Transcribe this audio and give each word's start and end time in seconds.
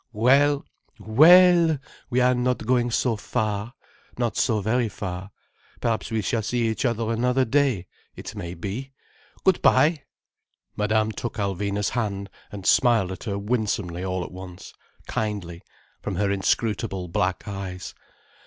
"Well—well! 0.13 1.77
We 2.09 2.21
are 2.21 2.33
not 2.33 2.65
going 2.65 2.89
so 2.89 3.15
very 3.15 3.19
far. 3.27 3.73
Not 4.17 4.35
so 4.35 4.59
very 4.59 4.89
far. 4.89 5.29
Perhaps 5.79 6.09
we 6.09 6.23
shall 6.23 6.41
see 6.41 6.67
each 6.67 6.85
other 6.85 7.11
another 7.11 7.45
day. 7.45 7.85
It 8.15 8.33
may 8.35 8.55
be. 8.55 8.93
Good 9.43 9.61
bye!" 9.61 10.01
Madame 10.75 11.11
took 11.11 11.35
Alvina's 11.35 11.89
hand, 11.89 12.31
and 12.51 12.65
smiled 12.65 13.11
at 13.11 13.25
her 13.25 13.37
winsomely 13.37 14.03
all 14.03 14.23
at 14.23 14.31
once, 14.31 14.73
kindly, 15.05 15.61
from 16.01 16.15
her 16.15 16.31
inscrutable 16.31 17.07
black 17.07 17.47
eyes. 17.47 17.93